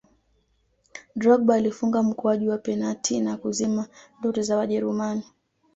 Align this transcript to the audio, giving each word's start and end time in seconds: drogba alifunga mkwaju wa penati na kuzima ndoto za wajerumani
drogba 1.15 1.55
alifunga 1.55 2.03
mkwaju 2.03 2.49
wa 2.49 2.57
penati 2.57 3.19
na 3.21 3.37
kuzima 3.37 3.87
ndoto 4.19 4.41
za 4.41 4.57
wajerumani 4.57 5.23